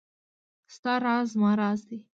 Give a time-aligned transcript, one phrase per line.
[0.75, 1.97] ستا راز زما راز دی.